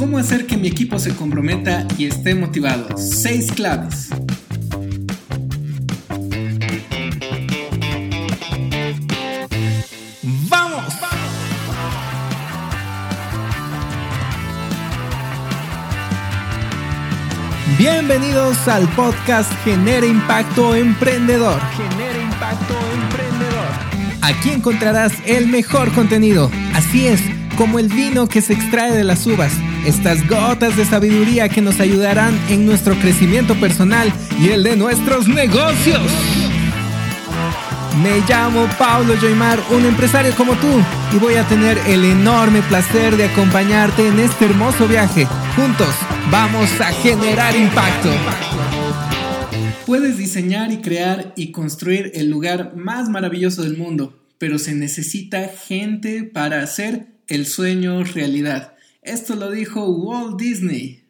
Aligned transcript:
¿Cómo 0.00 0.16
hacer 0.16 0.46
que 0.46 0.56
mi 0.56 0.66
equipo 0.66 0.98
se 0.98 1.14
comprometa 1.14 1.86
y 1.98 2.06
esté 2.06 2.34
motivado? 2.34 2.96
Seis 2.96 3.52
claves. 3.52 4.08
¡Vamos! 10.48 10.84
Bienvenidos 17.76 18.68
al 18.68 18.88
podcast 18.94 19.52
Genera 19.64 20.06
Impacto 20.06 20.74
Emprendedor. 20.74 21.60
Genera 21.76 22.22
Impacto 22.22 22.74
Emprendedor. 23.02 24.22
Aquí 24.22 24.48
encontrarás 24.48 25.12
el 25.26 25.46
mejor 25.48 25.92
contenido. 25.92 26.50
Así 26.72 27.06
es 27.06 27.20
como 27.58 27.78
el 27.78 27.88
vino 27.88 28.26
que 28.26 28.40
se 28.40 28.54
extrae 28.54 28.92
de 28.92 29.04
las 29.04 29.26
uvas, 29.26 29.52
estas 29.86 30.26
gotas 30.28 30.76
de 30.76 30.84
sabiduría 30.84 31.48
que 31.48 31.62
nos 31.62 31.80
ayudarán 31.80 32.38
en 32.48 32.66
nuestro 32.66 32.94
crecimiento 32.96 33.54
personal 33.54 34.12
y 34.40 34.48
el 34.48 34.62
de 34.62 34.76
nuestros 34.76 35.28
negocios. 35.28 36.02
Me 38.02 38.20
llamo 38.28 38.68
Paulo 38.78 39.14
Joymar, 39.20 39.58
un 39.70 39.84
empresario 39.84 40.34
como 40.36 40.54
tú, 40.54 40.68
y 41.14 41.18
voy 41.18 41.34
a 41.34 41.46
tener 41.48 41.76
el 41.86 42.04
enorme 42.04 42.62
placer 42.62 43.16
de 43.16 43.24
acompañarte 43.24 44.06
en 44.06 44.20
este 44.20 44.46
hermoso 44.46 44.86
viaje. 44.86 45.26
Juntos 45.56 45.94
vamos 46.30 46.80
a 46.80 46.92
generar 46.92 47.54
impacto. 47.56 48.10
Puedes 49.86 50.16
diseñar 50.16 50.72
y 50.72 50.78
crear 50.78 51.32
y 51.36 51.50
construir 51.50 52.12
el 52.14 52.30
lugar 52.30 52.76
más 52.76 53.08
maravilloso 53.08 53.62
del 53.62 53.76
mundo, 53.76 54.18
pero 54.38 54.58
se 54.58 54.74
necesita 54.74 55.48
gente 55.48 56.22
para 56.22 56.62
hacer 56.62 57.08
el 57.26 57.44
sueño 57.44 58.04
realidad. 58.04 58.74
Esto 59.02 59.34
lo 59.34 59.50
dijo 59.50 59.88
Walt 59.88 60.38
Disney. 60.38 61.04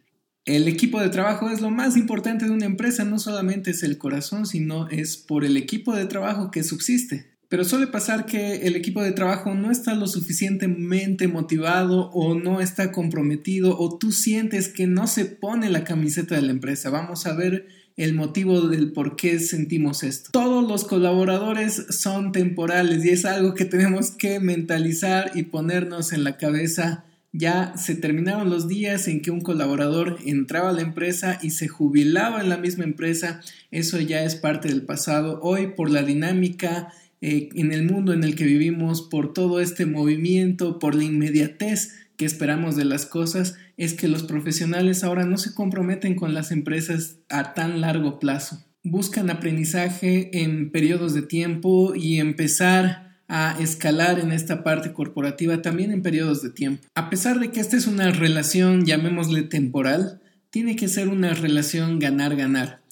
El 0.45 0.69
equipo 0.69 1.01
de 1.01 1.11
trabajo 1.11 1.51
es 1.51 1.61
lo 1.61 1.71
más 1.71 1.97
importante 1.97 2.47
de 2.47 2.51
una 2.51 2.67
empresa, 2.67 3.05
no 3.05 3.19
solamente 3.19 3.73
es 3.73 3.83
el 3.83 3.99
corazón, 3.99 4.47
sino 4.47 4.89
es 4.89 5.17
por 5.17 5.45
el 5.45 5.57
equipo 5.57 5.95
de 5.95 6.07
trabajo 6.07 6.51
que 6.51 6.63
subsiste. 6.63 7.31
Pero 7.49 7.65
suele 7.65 7.89
pasar 7.89 8.27
que 8.27 8.67
el 8.69 8.77
equipo 8.77 9.03
de 9.03 9.11
trabajo 9.11 9.55
no 9.55 9.73
está 9.73 9.95
lo 9.95 10.07
suficientemente 10.07 11.27
motivado 11.27 12.11
o 12.13 12.37
no 12.37 12.61
está 12.61 12.93
comprometido 12.93 13.77
o 13.77 13.99
tú 13.99 14.13
sientes 14.13 14.69
que 14.69 14.87
no 14.87 15.09
se 15.09 15.25
pone 15.25 15.69
la 15.69 15.83
camiseta 15.83 16.37
de 16.37 16.43
la 16.43 16.53
empresa. 16.53 16.91
Vamos 16.91 17.27
a 17.27 17.35
ver 17.35 17.67
el 17.97 18.15
motivo 18.15 18.69
del 18.69 18.93
por 18.93 19.17
qué 19.17 19.41
sentimos 19.41 20.05
esto. 20.05 20.31
Todos 20.33 20.67
los 20.67 20.85
colaboradores 20.85 21.87
son 21.91 22.31
temporales 22.31 23.05
y 23.05 23.11
es 23.11 23.25
algo 23.25 23.55
que 23.55 23.65
tenemos 23.65 24.13
que 24.13 24.39
mentalizar 24.39 25.33
y 25.35 25.43
ponernos 25.43 26.13
en 26.13 26.23
la 26.23 26.37
cabeza. 26.37 27.05
Ya 27.33 27.77
se 27.77 27.95
terminaron 27.95 28.51
los 28.51 28.67
días 28.67 29.07
en 29.07 29.23
que 29.23 29.31
un 29.31 29.41
colaborador 29.41 30.19
entraba 30.25 30.71
a 30.71 30.73
la 30.73 30.83
empresa 30.83 31.39
y 31.43 31.51
se 31.51 31.69
jubilaba 31.69 32.41
en 32.41 32.49
la 32.49 32.57
misma 32.57 32.85
empresa. 32.85 33.41
Eso 33.71 34.01
ya 34.01 34.25
es 34.25 34.35
parte 34.35 34.69
del 34.69 34.83
pasado. 34.83 35.41
Hoy 35.43 35.69
por 35.77 35.91
la 35.91 36.03
dinámica 36.03 36.93
eh, 37.21 37.51
en 37.55 37.73
el 37.73 37.85
mundo 37.85 38.13
en 38.13 38.25
el 38.25 38.35
que 38.35 38.45
vivimos, 38.45 39.03
por 39.03 39.33
todo 39.33 39.61
este 39.61 39.87
movimiento, 39.87 40.79
por 40.79 40.95
la 40.95 41.05
inmediatez 41.05 41.93
que 42.17 42.25
esperamos 42.25 42.77
de 42.77 42.85
las 42.85 43.07
cosas 43.07 43.57
es 43.77 43.95
que 43.95 44.09
los 44.09 44.25
profesionales 44.25 45.05
ahora 45.05 45.25
no 45.25 45.39
se 45.39 45.55
comprometen 45.55 46.17
con 46.17 46.35
las 46.35 46.51
empresas 46.51 47.17
a 47.31 47.55
tan 47.55 47.81
largo 47.81 48.19
plazo. 48.19 48.63
Buscan 48.83 49.31
aprendizaje 49.31 50.43
en 50.43 50.71
periodos 50.71 51.15
de 51.15 51.23
tiempo 51.23 51.95
y 51.95 52.19
empezar 52.19 53.10
a 53.33 53.57
escalar 53.61 54.19
en 54.19 54.33
esta 54.33 54.65
parte 54.65 54.93
corporativa 54.93 55.63
también 55.63 55.93
en 55.93 56.03
periodos 56.03 56.43
de 56.43 56.51
tiempo. 56.51 56.87
A 56.97 57.09
pesar 57.11 57.39
de 57.39 57.53
que 57.53 57.61
esta 57.61 57.77
es 57.77 57.87
una 57.87 58.11
relación, 58.11 58.85
llamémosle 58.85 59.45
temporal, 59.45 60.21
tiene 60.51 60.75
que 60.75 60.89
ser 60.89 61.09
una 61.09 61.33
relación 61.33 62.01
ganar-ganar. 62.01 62.83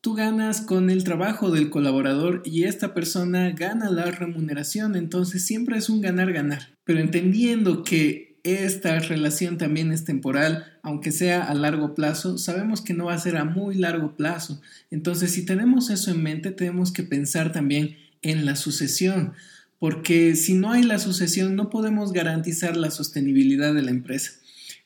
Tú 0.00 0.14
ganas 0.14 0.60
con 0.60 0.90
el 0.90 1.02
trabajo 1.02 1.50
del 1.50 1.70
colaborador 1.70 2.40
y 2.44 2.64
esta 2.64 2.94
persona 2.94 3.50
gana 3.50 3.90
la 3.90 4.04
remuneración, 4.12 4.94
entonces 4.94 5.44
siempre 5.44 5.76
es 5.76 5.90
un 5.90 6.00
ganar-ganar. 6.00 6.72
Pero 6.84 7.00
entendiendo 7.00 7.82
que 7.82 8.38
esta 8.44 8.98
relación 9.00 9.58
también 9.58 9.90
es 9.90 10.04
temporal, 10.04 10.78
aunque 10.84 11.10
sea 11.10 11.42
a 11.42 11.52
largo 11.54 11.96
plazo, 11.96 12.38
sabemos 12.38 12.80
que 12.80 12.94
no 12.94 13.06
va 13.06 13.14
a 13.14 13.18
ser 13.18 13.36
a 13.36 13.44
muy 13.44 13.74
largo 13.74 14.16
plazo. 14.16 14.62
Entonces, 14.88 15.32
si 15.32 15.44
tenemos 15.44 15.90
eso 15.90 16.12
en 16.12 16.22
mente, 16.22 16.52
tenemos 16.52 16.92
que 16.92 17.02
pensar 17.02 17.50
también 17.50 17.96
en 18.22 18.46
la 18.46 18.54
sucesión, 18.54 19.34
porque 19.80 20.36
si 20.36 20.54
no 20.54 20.70
hay 20.70 20.82
la 20.82 20.98
sucesión, 20.98 21.56
no 21.56 21.70
podemos 21.70 22.12
garantizar 22.12 22.76
la 22.76 22.90
sostenibilidad 22.90 23.74
de 23.74 23.82
la 23.82 23.90
empresa. 23.90 24.32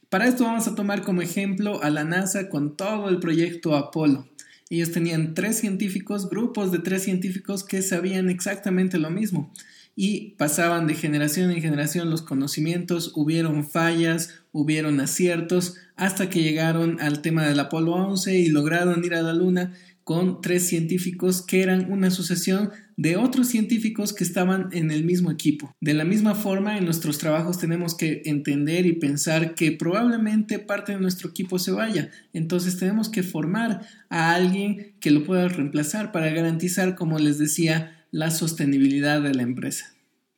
Para 0.09 0.29
esto 0.29 0.45
vamos 0.45 0.69
a 0.69 0.77
tomar 0.77 1.03
como 1.03 1.21
ejemplo 1.21 1.83
a 1.83 1.91
la 1.91 2.05
NASA 2.05 2.49
con 2.49 2.77
todo 2.77 3.09
el 3.09 3.19
proyecto 3.19 3.75
Apolo. 3.75 4.29
Ellos 4.71 4.93
tenían 4.93 5.35
tres 5.35 5.59
científicos, 5.59 6.31
grupos 6.31 6.71
de 6.71 6.79
tres 6.79 7.03
científicos 7.03 7.65
que 7.65 7.83
sabían 7.83 8.31
exactamente 8.31 8.97
lo 8.99 9.11
mismo 9.11 9.53
y 9.97 10.31
pasaban 10.37 10.87
de 10.87 10.95
generación 10.95 11.51
en 11.51 11.61
generación 11.61 12.11
los 12.11 12.23
conocimientos, 12.23 13.13
hubieron 13.17 13.69
fallas, 13.69 14.43
hubieron 14.53 15.01
aciertos, 15.01 15.75
hasta 15.97 16.31
que 16.31 16.43
llegaron 16.43 17.01
al 17.01 17.21
tema 17.21 17.45
del 17.45 17.61
Apolo 17.61 17.95
11 17.95 18.39
y 18.39 18.49
lograron 18.49 19.05
ir 19.05 19.15
a 19.15 19.23
la 19.23 19.33
Luna 19.33 19.75
con 20.05 20.43
tres 20.43 20.69
científicos 20.69 21.43
que 21.43 21.63
eran 21.63 21.91
una 21.91 22.11
sucesión 22.11 22.71
de 22.97 23.17
otros 23.17 23.49
científicos 23.49 24.13
que 24.13 24.23
estaban 24.23 24.69
en 24.73 24.91
el 24.91 25.03
mismo 25.05 25.31
equipo. 25.31 25.75
De 25.81 25.95
la 25.95 26.05
misma 26.05 26.35
forma, 26.35 26.79
en 26.79 26.85
nuestros 26.85 27.19
trabajos 27.19 27.59
tenemos 27.59 27.97
que 27.97 28.23
entender 28.27 28.87
y 28.87 28.93
pensar 28.93 29.55
que 29.55 29.73
probablemente 29.73 30.59
parte 30.59 30.93
de 30.93 31.01
nuestro 31.01 31.31
equipo 31.31 31.59
se 31.59 31.73
vaya. 31.73 32.11
Entonces 32.33 32.79
tenemos 32.79 33.09
que 33.09 33.23
formar 33.23 33.87
a 34.11 34.35
alguien 34.35 34.95
que 35.01 35.11
lo 35.11 35.25
pueda 35.25 35.49
reemplazar 35.49 36.13
para 36.13 36.31
garantizar, 36.31 36.95
como 36.95 37.19
les 37.19 37.39
decía, 37.39 38.07
la 38.11 38.31
sostenibilidad 38.31 39.23
de 39.23 39.35
la 39.35 39.43
empresa. 39.43 39.95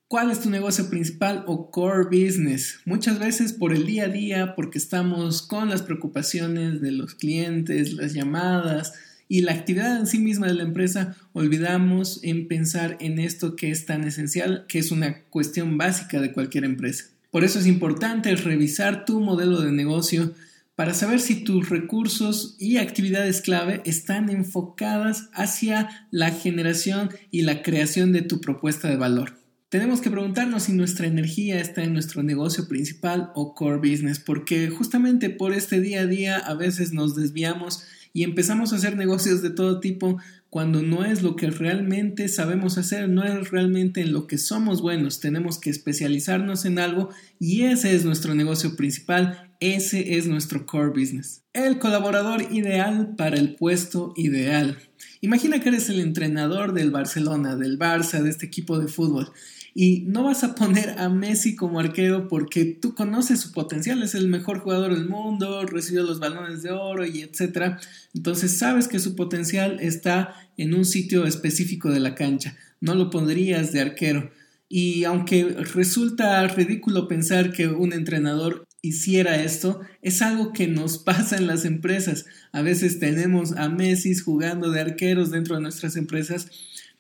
¿Cuál 0.09 0.31
es 0.31 0.41
tu 0.41 0.50
negocio 0.50 0.88
principal 0.88 1.43
o 1.48 1.72
core 1.72 2.04
business? 2.04 2.78
Muchas 2.84 3.19
veces 3.19 3.53
por 3.53 3.75
el 3.75 3.87
día 3.87 4.04
a 4.04 4.09
día, 4.09 4.54
porque 4.54 4.78
estamos 4.78 5.43
con 5.43 5.69
las 5.69 5.83
preocupaciones 5.83 6.81
de 6.81 6.93
los 6.93 7.16
clientes, 7.16 7.93
las 7.93 8.15
llamadas 8.15 8.93
y 9.29 9.43
la 9.43 9.53
actividad 9.53 9.99
en 9.99 10.07
sí 10.07 10.19
misma 10.19 10.47
de 10.47 10.55
la 10.55 10.63
empresa, 10.63 11.17
olvidamos 11.33 12.21
en 12.23 12.49
pensar 12.49 12.97
en 13.01 13.19
esto 13.19 13.57
que 13.57 13.71
es 13.71 13.87
tan 13.87 14.05
esencial, 14.05 14.65
que 14.69 14.79
es 14.79 14.93
una 14.93 15.23
cuestión 15.25 15.79
básica 15.79 16.21
de 16.21 16.33
cualquier 16.33 16.65
empresa. 16.65 17.07
Por 17.31 17.45
eso 17.45 17.59
es 17.59 17.67
importante 17.67 18.35
revisar 18.37 19.05
tu 19.05 19.21
modelo 19.21 19.61
de 19.61 19.73
negocio, 19.73 20.35
para 20.77 20.93
saber 20.93 21.21
si 21.21 21.37
tus 21.43 21.71
recursos 21.71 22.55
y 22.59 22.77
actividades 22.77 23.41
clave 23.41 23.81
están 23.87 24.29
enfocadas 24.29 25.31
hacia 25.33 26.07
la 26.11 26.31
generación 26.31 27.09
y 27.31 27.43
la 27.43 27.63
creación 27.63 28.13
de 28.13 28.21
tu 28.21 28.43
propuesta 28.43 28.89
de 28.89 28.97
valor. 28.97 29.39
Tenemos 29.71 30.01
que 30.01 30.11
preguntarnos 30.11 30.65
si 30.65 30.73
nuestra 30.73 31.07
energía 31.07 31.61
está 31.61 31.83
en 31.83 31.95
nuestro 31.95 32.23
negocio 32.23 32.69
principal 32.69 33.31
o 33.35 33.55
core 33.55 33.79
business, 33.79 34.21
porque 34.21 34.69
justamente 34.69 35.31
por 35.31 35.55
este 35.55 35.81
día 35.81 36.03
a 36.03 36.07
día 36.07 36.37
a 36.37 36.55
veces 36.55 36.93
nos 36.93 37.17
desviamos 37.17 37.83
y 38.16 38.25
empezamos 38.25 38.72
a 38.72 38.77
hacer 38.77 38.97
negocios 38.97 39.43
de 39.43 39.50
todo 39.50 39.78
tipo 39.78 40.16
cuando 40.49 40.81
no 40.81 41.04
es 41.04 41.22
lo 41.22 41.37
que 41.37 41.50
realmente 41.50 42.28
sabemos 42.28 42.78
hacer, 42.78 43.10
no 43.10 43.22
es 43.25 43.50
realmente 43.50 44.00
en 44.00 44.15
lo 44.15 44.27
que 44.27 44.38
somos 44.38 44.81
buenos. 44.81 45.21
Tenemos 45.21 45.59
que 45.59 45.69
especializarnos 45.69 46.65
en 46.65 46.78
algo 46.78 47.10
y 47.38 47.65
ese 47.65 47.94
es 47.94 48.06
nuestro 48.06 48.34
negocio 48.34 48.75
principal, 48.75 49.53
ese 49.60 50.16
es 50.16 50.28
nuestro 50.28 50.65
core 50.65 50.99
business. 50.99 51.43
El 51.53 51.78
colaborador 51.78 52.41
ideal 52.50 53.16
para 53.19 53.37
el 53.37 53.54
puesto 53.54 54.15
ideal. 54.16 54.78
Imagina 55.21 55.60
que 55.60 55.69
eres 55.69 55.91
el 55.91 56.00
entrenador 56.00 56.72
del 56.72 56.91
Barcelona, 56.91 57.54
del 57.54 57.78
Barça, 57.78 58.22
de 58.22 58.31
este 58.31 58.47
equipo 58.47 58.78
de 58.78 58.88
fútbol 58.88 59.31
y 59.79 60.05
no 60.07 60.25
vas 60.25 60.43
a 60.43 60.55
poner 60.55 60.99
a 60.99 61.11
Messi 61.11 61.55
como 61.55 61.79
arquero 61.79 62.29
porque 62.29 62.65
tú 62.65 62.95
conoces 62.95 63.41
su 63.41 63.53
potencial, 63.53 64.03
es 64.03 64.15
el 64.15 64.27
mejor 64.27 64.61
jugador 64.61 64.95
del 64.95 65.07
mundo, 65.07 65.67
recibió 65.67 66.03
los 66.03 66.19
balones 66.19 66.63
de 66.63 66.71
oro 66.71 67.05
y 67.05 67.21
etcétera. 67.21 67.78
Entonces 68.15 68.57
sabes 68.57 68.89
que 68.89 68.99
su 68.99 69.15
potencial 69.15 69.77
está 69.81 70.34
en 70.57 70.73
un 70.73 70.87
sitio 70.87 71.27
específico 71.27 71.91
de 71.91 72.01
la 72.01 72.15
cancha, 72.15 72.57
no 72.81 72.95
lo 72.95 73.11
pondrías 73.11 73.71
de 73.73 73.83
arquero. 73.83 74.31
Y 74.67 75.05
aunque 75.05 75.45
resulta 75.75 76.47
ridículo 76.49 77.07
pensar 77.07 77.53
que 77.53 77.69
un 77.69 77.93
entrenador 77.93 78.67
hiciera 78.81 79.43
esto, 79.43 79.83
es 80.01 80.22
algo 80.22 80.55
que 80.55 80.69
nos 80.69 80.97
pasa 81.05 81.37
en 81.37 81.47
las 81.47 81.67
empresas. 81.67 82.25
A 82.51 82.63
veces 82.63 82.99
tenemos 82.99 83.53
a 83.53 83.69
Messi 83.69 84.15
jugando 84.15 84.71
de 84.71 84.81
arqueros 84.81 85.31
dentro 85.31 85.55
de 85.55 85.61
nuestras 85.61 85.97
empresas 85.97 86.49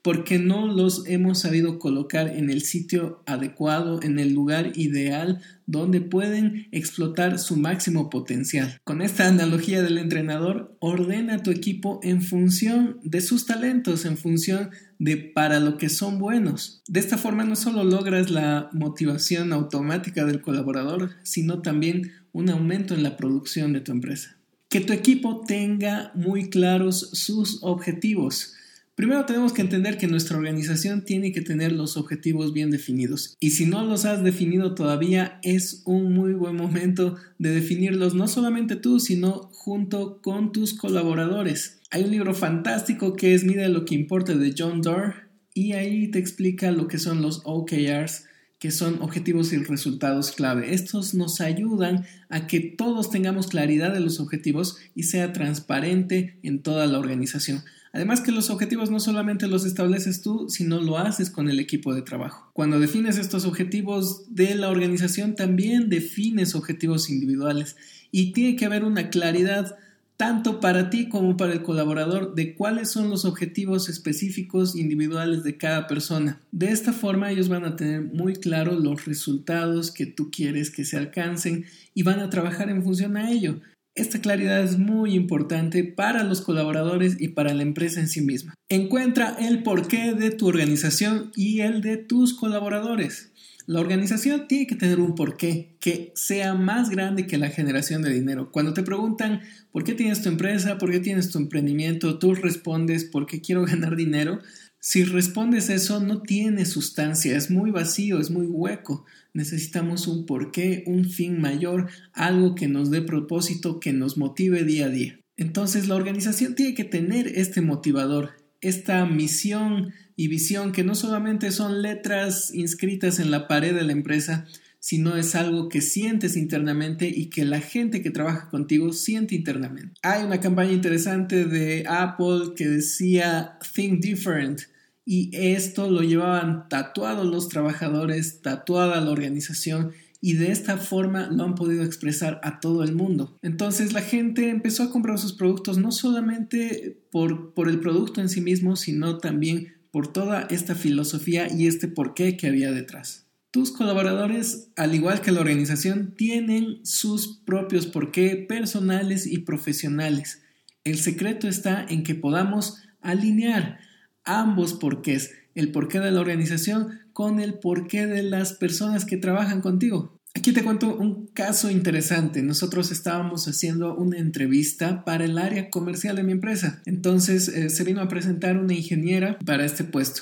porque 0.06 0.38
no 0.38 0.68
los 0.68 1.02
hemos 1.08 1.40
sabido 1.40 1.80
colocar 1.80 2.28
en 2.28 2.48
el 2.48 2.62
sitio 2.62 3.24
adecuado, 3.26 4.00
en 4.04 4.20
el 4.20 4.32
lugar 4.32 4.70
ideal 4.76 5.40
donde 5.66 6.00
pueden 6.00 6.68
explotar 6.70 7.40
su 7.40 7.56
máximo 7.56 8.08
potencial. 8.08 8.78
Con 8.84 9.02
esta 9.02 9.26
analogía 9.26 9.82
del 9.82 9.98
entrenador, 9.98 10.76
ordena 10.78 11.42
tu 11.42 11.50
equipo 11.50 11.98
en 12.04 12.22
función 12.22 13.00
de 13.02 13.20
sus 13.20 13.46
talentos, 13.46 14.04
en 14.04 14.16
función 14.16 14.70
de 15.00 15.16
para 15.16 15.58
lo 15.58 15.76
que 15.76 15.88
son 15.88 16.20
buenos. 16.20 16.82
De 16.86 17.00
esta 17.00 17.18
forma 17.18 17.42
no 17.42 17.56
solo 17.56 17.82
logras 17.82 18.30
la 18.30 18.70
motivación 18.72 19.52
automática 19.52 20.24
del 20.24 20.40
colaborador, 20.40 21.16
sino 21.24 21.62
también 21.62 22.12
un 22.30 22.48
aumento 22.48 22.94
en 22.94 23.02
la 23.02 23.16
producción 23.16 23.72
de 23.72 23.80
tu 23.80 23.90
empresa. 23.90 24.36
Que 24.68 24.80
tu 24.80 24.92
equipo 24.92 25.42
tenga 25.44 26.12
muy 26.14 26.48
claros 26.48 27.10
sus 27.12 27.58
objetivos. 27.62 28.52
Primero 28.96 29.26
tenemos 29.26 29.52
que 29.52 29.60
entender 29.60 29.98
que 29.98 30.06
nuestra 30.06 30.38
organización 30.38 31.04
tiene 31.04 31.30
que 31.30 31.42
tener 31.42 31.70
los 31.70 31.98
objetivos 31.98 32.54
bien 32.54 32.70
definidos. 32.70 33.36
Y 33.40 33.50
si 33.50 33.66
no 33.66 33.84
los 33.84 34.06
has 34.06 34.24
definido 34.24 34.74
todavía, 34.74 35.38
es 35.42 35.82
un 35.84 36.14
muy 36.14 36.32
buen 36.32 36.56
momento 36.56 37.16
de 37.38 37.50
definirlos 37.50 38.14
no 38.14 38.26
solamente 38.26 38.74
tú, 38.74 38.98
sino 38.98 39.50
junto 39.52 40.22
con 40.22 40.50
tus 40.50 40.72
colaboradores. 40.72 41.78
Hay 41.90 42.04
un 42.04 42.10
libro 42.10 42.32
fantástico 42.34 43.16
que 43.16 43.34
es 43.34 43.44
Mide 43.44 43.68
lo 43.68 43.84
que 43.84 43.94
importa 43.94 44.34
de 44.34 44.54
John 44.56 44.80
Doerr 44.80 45.28
y 45.52 45.72
ahí 45.72 46.10
te 46.10 46.18
explica 46.18 46.70
lo 46.70 46.88
que 46.88 46.96
son 46.96 47.20
los 47.20 47.42
OKRs, 47.44 48.24
que 48.58 48.70
son 48.70 49.02
objetivos 49.02 49.52
y 49.52 49.58
resultados 49.58 50.32
clave. 50.32 50.72
Estos 50.72 51.12
nos 51.12 51.42
ayudan 51.42 52.06
a 52.30 52.46
que 52.46 52.60
todos 52.60 53.10
tengamos 53.10 53.48
claridad 53.48 53.92
de 53.92 54.00
los 54.00 54.20
objetivos 54.20 54.78
y 54.94 55.02
sea 55.02 55.34
transparente 55.34 56.38
en 56.42 56.62
toda 56.62 56.86
la 56.86 56.98
organización. 56.98 57.62
Además 57.96 58.20
que 58.20 58.30
los 58.30 58.50
objetivos 58.50 58.90
no 58.90 59.00
solamente 59.00 59.48
los 59.48 59.64
estableces 59.64 60.20
tú, 60.20 60.50
sino 60.50 60.82
lo 60.82 60.98
haces 60.98 61.30
con 61.30 61.48
el 61.48 61.58
equipo 61.58 61.94
de 61.94 62.02
trabajo. 62.02 62.50
Cuando 62.52 62.78
defines 62.78 63.16
estos 63.16 63.46
objetivos 63.46 64.34
de 64.34 64.54
la 64.54 64.68
organización, 64.68 65.34
también 65.34 65.88
defines 65.88 66.54
objetivos 66.54 67.08
individuales 67.08 67.74
y 68.12 68.32
tiene 68.32 68.54
que 68.54 68.66
haber 68.66 68.84
una 68.84 69.08
claridad 69.08 69.78
tanto 70.18 70.60
para 70.60 70.90
ti 70.90 71.08
como 71.08 71.38
para 71.38 71.54
el 71.54 71.62
colaborador 71.62 72.34
de 72.34 72.54
cuáles 72.54 72.90
son 72.90 73.08
los 73.08 73.24
objetivos 73.24 73.88
específicos 73.88 74.76
individuales 74.76 75.42
de 75.42 75.56
cada 75.56 75.86
persona. 75.86 76.38
De 76.52 76.72
esta 76.72 76.92
forma 76.92 77.30
ellos 77.30 77.48
van 77.48 77.64
a 77.64 77.76
tener 77.76 78.02
muy 78.02 78.34
claro 78.34 78.78
los 78.78 79.06
resultados 79.06 79.90
que 79.90 80.04
tú 80.04 80.30
quieres 80.30 80.70
que 80.70 80.84
se 80.84 80.98
alcancen 80.98 81.64
y 81.94 82.02
van 82.02 82.20
a 82.20 82.28
trabajar 82.28 82.68
en 82.68 82.82
función 82.82 83.16
a 83.16 83.30
ello. 83.30 83.62
Esta 83.96 84.20
claridad 84.20 84.62
es 84.62 84.78
muy 84.78 85.14
importante 85.14 85.82
para 85.82 86.22
los 86.22 86.42
colaboradores 86.42 87.16
y 87.18 87.28
para 87.28 87.54
la 87.54 87.62
empresa 87.62 87.98
en 87.98 88.08
sí 88.08 88.20
misma. 88.20 88.54
Encuentra 88.68 89.34
el 89.40 89.62
porqué 89.62 90.12
de 90.12 90.30
tu 90.30 90.48
organización 90.48 91.32
y 91.34 91.60
el 91.60 91.80
de 91.80 91.96
tus 91.96 92.34
colaboradores. 92.34 93.32
La 93.64 93.80
organización 93.80 94.48
tiene 94.48 94.66
que 94.66 94.76
tener 94.76 95.00
un 95.00 95.14
porqué 95.14 95.76
que 95.80 96.12
sea 96.14 96.52
más 96.52 96.90
grande 96.90 97.26
que 97.26 97.38
la 97.38 97.48
generación 97.48 98.02
de 98.02 98.12
dinero. 98.12 98.52
Cuando 98.52 98.74
te 98.74 98.82
preguntan 98.82 99.40
por 99.72 99.82
qué 99.82 99.94
tienes 99.94 100.20
tu 100.20 100.28
empresa, 100.28 100.76
por 100.76 100.90
qué 100.90 101.00
tienes 101.00 101.30
tu 101.30 101.38
emprendimiento, 101.38 102.18
tú 102.18 102.34
respondes 102.34 103.06
porque 103.06 103.40
quiero 103.40 103.64
ganar 103.66 103.96
dinero. 103.96 104.40
Si 104.88 105.02
respondes 105.02 105.68
eso, 105.68 105.98
no 105.98 106.22
tiene 106.22 106.64
sustancia, 106.64 107.36
es 107.36 107.50
muy 107.50 107.72
vacío, 107.72 108.20
es 108.20 108.30
muy 108.30 108.46
hueco. 108.46 109.04
Necesitamos 109.34 110.06
un 110.06 110.26
porqué, 110.26 110.84
un 110.86 111.06
fin 111.06 111.40
mayor, 111.40 111.88
algo 112.12 112.54
que 112.54 112.68
nos 112.68 112.92
dé 112.92 113.02
propósito, 113.02 113.80
que 113.80 113.92
nos 113.92 114.16
motive 114.16 114.62
día 114.62 114.86
a 114.86 114.88
día. 114.88 115.18
Entonces 115.36 115.88
la 115.88 115.96
organización 115.96 116.54
tiene 116.54 116.74
que 116.74 116.84
tener 116.84 117.26
este 117.26 117.62
motivador, 117.62 118.34
esta 118.60 119.04
misión 119.06 119.92
y 120.14 120.28
visión 120.28 120.70
que 120.70 120.84
no 120.84 120.94
solamente 120.94 121.50
son 121.50 121.82
letras 121.82 122.54
inscritas 122.54 123.18
en 123.18 123.32
la 123.32 123.48
pared 123.48 123.74
de 123.74 123.82
la 123.82 123.90
empresa, 123.90 124.46
sino 124.78 125.16
es 125.16 125.34
algo 125.34 125.68
que 125.68 125.80
sientes 125.80 126.36
internamente 126.36 127.08
y 127.08 127.26
que 127.26 127.44
la 127.44 127.58
gente 127.58 128.02
que 128.02 128.12
trabaja 128.12 128.50
contigo 128.50 128.92
siente 128.92 129.34
internamente. 129.34 129.94
Hay 130.02 130.22
una 130.22 130.38
campaña 130.38 130.70
interesante 130.70 131.44
de 131.44 131.82
Apple 131.88 132.52
que 132.54 132.68
decía 132.68 133.58
Think 133.74 134.00
Different 134.00 134.75
y 135.08 135.30
esto 135.32 135.88
lo 135.88 136.02
llevaban 136.02 136.68
tatuado 136.68 137.22
los 137.24 137.48
trabajadores, 137.48 138.42
tatuada 138.42 139.00
la 139.00 139.12
organización 139.12 139.92
y 140.20 140.34
de 140.34 140.50
esta 140.50 140.78
forma 140.78 141.28
lo 141.28 141.44
han 141.44 141.54
podido 141.54 141.84
expresar 141.84 142.40
a 142.42 142.58
todo 142.58 142.82
el 142.82 142.92
mundo. 142.92 143.38
Entonces 143.40 143.92
la 143.92 144.02
gente 144.02 144.50
empezó 144.50 144.82
a 144.82 144.90
comprar 144.90 145.18
sus 145.20 145.32
productos 145.32 145.78
no 145.78 145.92
solamente 145.92 146.98
por, 147.12 147.54
por 147.54 147.68
el 147.68 147.78
producto 147.78 148.20
en 148.20 148.28
sí 148.28 148.40
mismo, 148.40 148.74
sino 148.74 149.18
también 149.18 149.74
por 149.92 150.12
toda 150.12 150.42
esta 150.50 150.74
filosofía 150.74 151.46
y 151.52 151.68
este 151.68 151.86
porqué 151.86 152.36
que 152.36 152.48
había 152.48 152.72
detrás. 152.72 153.26
Tus 153.52 153.70
colaboradores, 153.70 154.70
al 154.74 154.94
igual 154.96 155.20
que 155.20 155.30
la 155.30 155.40
organización, 155.40 156.14
tienen 156.16 156.84
sus 156.84 157.38
propios 157.38 157.86
porqué 157.86 158.36
personales 158.36 159.24
y 159.26 159.38
profesionales. 159.38 160.42
El 160.82 160.98
secreto 160.98 161.46
está 161.46 161.86
en 161.88 162.02
que 162.02 162.16
podamos 162.16 162.82
alinear 163.00 163.78
ambos 164.26 164.74
porqués, 164.74 165.32
el 165.54 165.72
porqué 165.72 166.00
de 166.00 166.10
la 166.10 166.20
organización 166.20 167.00
con 167.12 167.40
el 167.40 167.54
porqué 167.54 168.06
de 168.06 168.22
las 168.22 168.52
personas 168.52 169.06
que 169.06 169.16
trabajan 169.16 169.62
contigo. 169.62 170.16
Aquí 170.36 170.52
te 170.52 170.62
cuento 170.62 170.94
un 170.94 171.28
caso 171.28 171.70
interesante. 171.70 172.42
Nosotros 172.42 172.92
estábamos 172.92 173.48
haciendo 173.48 173.96
una 173.96 174.18
entrevista 174.18 175.02
para 175.02 175.24
el 175.24 175.38
área 175.38 175.70
comercial 175.70 176.16
de 176.16 176.24
mi 176.24 176.32
empresa. 176.32 176.82
Entonces 176.84 177.48
eh, 177.48 177.70
se 177.70 177.84
vino 177.84 178.02
a 178.02 178.08
presentar 178.08 178.58
una 178.58 178.74
ingeniera 178.74 179.38
para 179.46 179.64
este 179.64 179.82
puesto. 179.82 180.20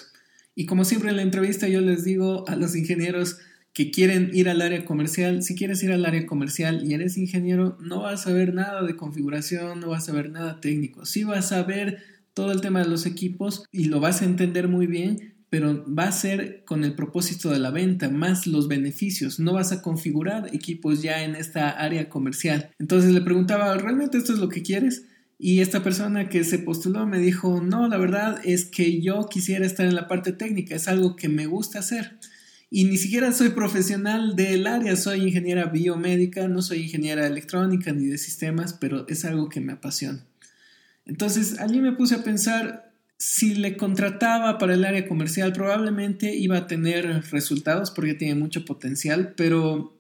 Y 0.54 0.66
como 0.66 0.84
siempre 0.84 1.10
en 1.10 1.16
la 1.16 1.22
entrevista 1.22 1.66
yo 1.66 1.80
les 1.80 2.04
digo 2.04 2.48
a 2.48 2.54
los 2.54 2.76
ingenieros 2.76 3.38
que 3.72 3.90
quieren 3.90 4.30
ir 4.32 4.48
al 4.48 4.62
área 4.62 4.84
comercial, 4.84 5.42
si 5.42 5.56
quieres 5.56 5.82
ir 5.82 5.90
al 5.90 6.06
área 6.06 6.26
comercial 6.26 6.84
y 6.88 6.94
eres 6.94 7.18
ingeniero, 7.18 7.76
no 7.80 8.02
vas 8.02 8.28
a 8.28 8.32
ver 8.32 8.54
nada 8.54 8.84
de 8.84 8.94
configuración, 8.94 9.80
no 9.80 9.88
vas 9.88 10.08
a 10.08 10.12
ver 10.12 10.30
nada 10.30 10.60
técnico. 10.60 11.04
Sí 11.06 11.24
vas 11.24 11.50
a 11.50 11.64
ver 11.64 11.98
todo 12.34 12.52
el 12.52 12.60
tema 12.60 12.82
de 12.82 12.88
los 12.88 13.06
equipos 13.06 13.64
y 13.72 13.84
lo 13.84 14.00
vas 14.00 14.20
a 14.20 14.26
entender 14.26 14.68
muy 14.68 14.86
bien, 14.86 15.34
pero 15.48 15.84
va 15.86 16.08
a 16.08 16.12
ser 16.12 16.64
con 16.64 16.82
el 16.82 16.94
propósito 16.94 17.50
de 17.50 17.60
la 17.60 17.70
venta, 17.70 18.08
más 18.10 18.46
los 18.46 18.66
beneficios. 18.66 19.38
No 19.38 19.52
vas 19.52 19.70
a 19.70 19.82
configurar 19.82 20.52
equipos 20.52 21.00
ya 21.00 21.22
en 21.22 21.36
esta 21.36 21.70
área 21.70 22.08
comercial. 22.08 22.70
Entonces 22.78 23.12
le 23.12 23.20
preguntaba, 23.20 23.76
¿realmente 23.76 24.18
esto 24.18 24.32
es 24.32 24.40
lo 24.40 24.48
que 24.48 24.62
quieres? 24.62 25.06
Y 25.38 25.60
esta 25.60 25.82
persona 25.82 26.28
que 26.28 26.42
se 26.42 26.58
postuló 26.58 27.06
me 27.06 27.18
dijo, 27.18 27.60
no, 27.60 27.88
la 27.88 27.98
verdad 27.98 28.40
es 28.44 28.64
que 28.64 29.00
yo 29.00 29.28
quisiera 29.28 29.64
estar 29.64 29.86
en 29.86 29.94
la 29.94 30.08
parte 30.08 30.32
técnica, 30.32 30.74
es 30.74 30.88
algo 30.88 31.16
que 31.16 31.28
me 31.28 31.46
gusta 31.46 31.78
hacer. 31.78 32.18
Y 32.70 32.84
ni 32.84 32.96
siquiera 32.96 33.30
soy 33.30 33.50
profesional 33.50 34.34
del 34.34 34.66
área, 34.66 34.96
soy 34.96 35.22
ingeniera 35.22 35.66
biomédica, 35.66 36.48
no 36.48 36.62
soy 36.62 36.82
ingeniera 36.82 37.26
electrónica 37.26 37.92
ni 37.92 38.06
de 38.06 38.18
sistemas, 38.18 38.72
pero 38.74 39.06
es 39.06 39.24
algo 39.24 39.48
que 39.48 39.60
me 39.60 39.74
apasiona. 39.74 40.26
Entonces 41.06 41.58
allí 41.60 41.80
me 41.80 41.92
puse 41.92 42.14
a 42.14 42.24
pensar, 42.24 42.92
si 43.18 43.54
le 43.54 43.76
contrataba 43.76 44.58
para 44.58 44.74
el 44.74 44.84
área 44.84 45.06
comercial, 45.06 45.52
probablemente 45.52 46.34
iba 46.34 46.58
a 46.58 46.66
tener 46.66 47.24
resultados 47.30 47.90
porque 47.90 48.14
tiene 48.14 48.34
mucho 48.34 48.64
potencial, 48.64 49.34
pero 49.36 49.98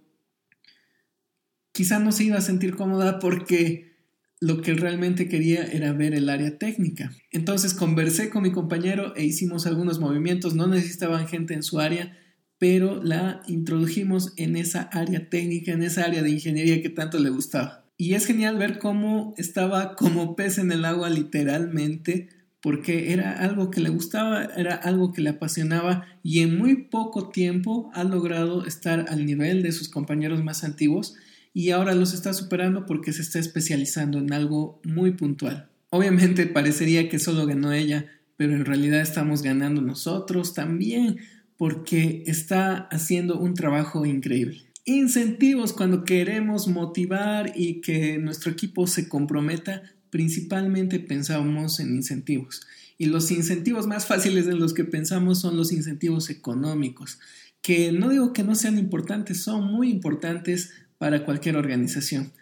quizá 1.72 1.98
no 1.98 2.12
se 2.12 2.24
iba 2.24 2.38
a 2.38 2.42
sentir 2.42 2.76
cómoda 2.76 3.18
porque 3.18 3.94
lo 4.40 4.60
que 4.60 4.74
realmente 4.74 5.28
quería 5.28 5.64
era 5.64 5.92
ver 5.92 6.14
el 6.14 6.28
área 6.28 6.58
técnica. 6.58 7.12
Entonces 7.30 7.74
conversé 7.74 8.30
con 8.30 8.42
mi 8.42 8.52
compañero 8.52 9.14
e 9.16 9.24
hicimos 9.24 9.66
algunos 9.66 10.00
movimientos, 10.00 10.54
no 10.54 10.66
necesitaban 10.66 11.28
gente 11.28 11.54
en 11.54 11.62
su 11.62 11.80
área, 11.80 12.16
pero 12.58 13.02
la 13.02 13.42
introdujimos 13.46 14.32
en 14.36 14.56
esa 14.56 14.82
área 14.82 15.28
técnica, 15.28 15.72
en 15.72 15.82
esa 15.82 16.04
área 16.04 16.22
de 16.22 16.30
ingeniería 16.30 16.82
que 16.82 16.90
tanto 16.90 17.18
le 17.18 17.30
gustaba. 17.30 17.83
Y 17.96 18.14
es 18.14 18.26
genial 18.26 18.58
ver 18.58 18.78
cómo 18.78 19.34
estaba 19.36 19.94
como 19.94 20.34
pez 20.34 20.58
en 20.58 20.72
el 20.72 20.84
agua 20.84 21.10
literalmente, 21.10 22.28
porque 22.60 23.12
era 23.12 23.32
algo 23.32 23.70
que 23.70 23.80
le 23.80 23.90
gustaba, 23.90 24.44
era 24.56 24.74
algo 24.74 25.12
que 25.12 25.20
le 25.20 25.30
apasionaba 25.30 26.06
y 26.22 26.40
en 26.40 26.56
muy 26.56 26.84
poco 26.84 27.28
tiempo 27.28 27.90
ha 27.94 28.04
logrado 28.04 28.64
estar 28.64 29.06
al 29.08 29.26
nivel 29.26 29.62
de 29.62 29.70
sus 29.70 29.88
compañeros 29.88 30.42
más 30.42 30.64
antiguos 30.64 31.14
y 31.52 31.70
ahora 31.70 31.94
los 31.94 32.14
está 32.14 32.32
superando 32.32 32.86
porque 32.86 33.12
se 33.12 33.22
está 33.22 33.38
especializando 33.38 34.18
en 34.18 34.32
algo 34.32 34.80
muy 34.82 35.12
puntual. 35.12 35.68
Obviamente 35.90 36.46
parecería 36.46 37.08
que 37.08 37.20
solo 37.20 37.46
ganó 37.46 37.72
ella, 37.72 38.06
pero 38.36 38.54
en 38.54 38.64
realidad 38.64 39.00
estamos 39.00 39.42
ganando 39.42 39.80
nosotros 39.80 40.54
también 40.54 41.18
porque 41.56 42.24
está 42.26 42.88
haciendo 42.90 43.38
un 43.38 43.54
trabajo 43.54 44.04
increíble. 44.04 44.62
Incentivos 44.86 45.72
cuando 45.72 46.04
queremos 46.04 46.68
motivar 46.68 47.52
y 47.56 47.80
que 47.80 48.18
nuestro 48.18 48.52
equipo 48.52 48.86
se 48.86 49.08
comprometa, 49.08 49.82
principalmente 50.10 51.00
pensamos 51.00 51.80
en 51.80 51.94
incentivos. 51.96 52.60
Y 52.98 53.06
los 53.06 53.30
incentivos 53.30 53.86
más 53.86 54.06
fáciles 54.06 54.46
en 54.46 54.58
los 54.60 54.74
que 54.74 54.84
pensamos 54.84 55.40
son 55.40 55.56
los 55.56 55.72
incentivos 55.72 56.28
económicos, 56.28 57.18
que 57.62 57.92
no 57.92 58.10
digo 58.10 58.34
que 58.34 58.44
no 58.44 58.54
sean 58.54 58.78
importantes, 58.78 59.42
son 59.42 59.72
muy 59.72 59.90
importantes 59.90 60.70
para 60.98 61.24
cualquier 61.24 61.56
organización, 61.56 62.32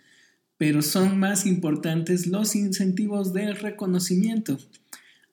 pero 0.57 0.83
son 0.83 1.21
más 1.21 1.47
importantes 1.47 2.27
los 2.27 2.57
incentivos 2.57 3.33
de 3.33 3.55
reconocimiento. 3.55 4.59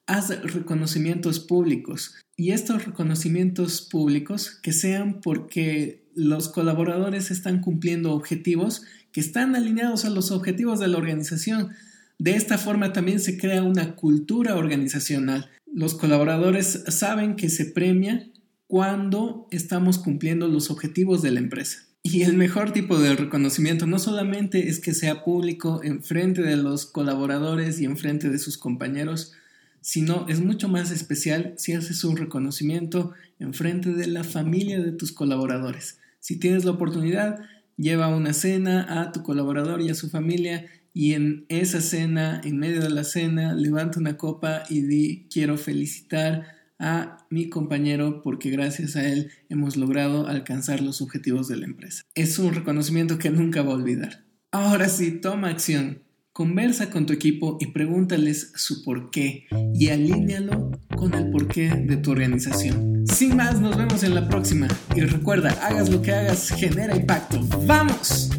Haz 0.06 0.28
reconocimientos 0.42 1.40
públicos 1.40 2.16
y 2.36 2.52
estos 2.52 2.84
reconocimientos 2.86 3.82
públicos 3.82 4.58
que 4.62 4.72
sean 4.72 5.20
porque 5.20 6.04
los 6.14 6.48
colaboradores 6.48 7.30
están 7.30 7.60
cumpliendo 7.60 8.12
objetivos 8.12 8.82
que 9.12 9.20
están 9.20 9.56
alineados 9.56 10.04
a 10.04 10.10
los 10.10 10.30
objetivos 10.30 10.80
de 10.80 10.88
la 10.88 10.98
organización. 10.98 11.70
De 12.18 12.32
esta 12.32 12.58
forma 12.58 12.92
también 12.92 13.20
se 13.20 13.38
crea 13.38 13.62
una 13.62 13.96
cultura 13.96 14.56
organizacional. 14.56 15.50
Los 15.72 15.94
colaboradores 15.94 16.84
saben 16.88 17.36
que 17.36 17.48
se 17.48 17.66
premia 17.66 18.28
cuando 18.66 19.48
estamos 19.50 19.98
cumpliendo 19.98 20.46
los 20.48 20.70
objetivos 20.70 21.22
de 21.22 21.32
la 21.32 21.40
empresa. 21.40 21.86
Y 22.02 22.22
el 22.22 22.36
mejor 22.36 22.72
tipo 22.72 22.98
de 22.98 23.14
reconocimiento 23.14 23.86
no 23.86 23.98
solamente 23.98 24.68
es 24.68 24.80
que 24.80 24.94
sea 24.94 25.22
público 25.22 25.80
en 25.82 26.02
frente 26.02 26.40
de 26.42 26.56
los 26.56 26.86
colaboradores 26.86 27.80
y 27.80 27.84
en 27.84 27.98
frente 27.98 28.30
de 28.30 28.38
sus 28.38 28.56
compañeros, 28.56 29.32
sino 29.80 30.26
es 30.28 30.40
mucho 30.40 30.68
más 30.68 30.90
especial 30.90 31.54
si 31.56 31.72
haces 31.72 32.04
un 32.04 32.16
reconocimiento 32.16 33.12
en 33.38 33.54
frente 33.54 33.92
de 33.92 34.06
la 34.06 34.24
familia 34.24 34.80
de 34.80 34.92
tus 34.92 35.12
colaboradores. 35.12 35.98
Si 36.20 36.38
tienes 36.38 36.64
la 36.64 36.72
oportunidad, 36.72 37.40
lleva 37.76 38.08
una 38.08 38.32
cena 38.32 39.00
a 39.00 39.12
tu 39.12 39.22
colaborador 39.22 39.80
y 39.80 39.90
a 39.90 39.94
su 39.94 40.10
familia 40.10 40.66
y 40.92 41.14
en 41.14 41.46
esa 41.48 41.80
cena, 41.80 42.40
en 42.44 42.58
medio 42.58 42.82
de 42.82 42.90
la 42.90 43.04
cena, 43.04 43.54
levanta 43.54 44.00
una 44.00 44.16
copa 44.16 44.64
y 44.68 44.82
di 44.82 45.28
quiero 45.30 45.56
felicitar 45.56 46.58
a 46.78 47.26
mi 47.30 47.48
compañero 47.48 48.22
porque 48.22 48.50
gracias 48.50 48.96
a 48.96 49.06
él 49.06 49.30
hemos 49.48 49.76
logrado 49.76 50.26
alcanzar 50.26 50.80
los 50.80 51.00
objetivos 51.00 51.46
de 51.46 51.56
la 51.56 51.66
empresa. 51.66 52.04
Es 52.14 52.38
un 52.38 52.54
reconocimiento 52.54 53.18
que 53.18 53.30
nunca 53.30 53.62
va 53.62 53.72
a 53.72 53.76
olvidar. 53.76 54.24
Ahora 54.50 54.88
sí, 54.88 55.12
toma 55.12 55.48
acción. 55.48 56.02
Conversa 56.40 56.88
con 56.88 57.04
tu 57.04 57.12
equipo 57.12 57.58
y 57.60 57.66
pregúntales 57.66 58.50
su 58.54 58.82
porqué 58.82 59.46
y 59.74 59.90
alínealo 59.90 60.70
con 60.96 61.12
el 61.12 61.30
porqué 61.30 61.68
de 61.68 61.98
tu 61.98 62.12
organización. 62.12 63.04
Sin 63.06 63.36
más, 63.36 63.60
nos 63.60 63.76
vemos 63.76 64.02
en 64.04 64.14
la 64.14 64.26
próxima 64.26 64.66
y 64.96 65.02
recuerda, 65.02 65.50
hagas 65.62 65.90
lo 65.90 66.00
que 66.00 66.12
hagas, 66.12 66.48
genera 66.48 66.96
impacto. 66.96 67.46
¡Vamos! 67.66 68.30